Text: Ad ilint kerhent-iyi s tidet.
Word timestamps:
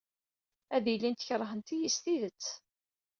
Ad 0.75 0.85
ilint 0.93 1.25
kerhent-iyi 1.27 1.89
s 1.95 1.97
tidet. 2.03 2.45